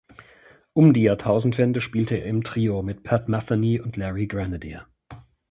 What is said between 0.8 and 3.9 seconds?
die Jahrtausendwende spielte er im Trio mit Pat Metheny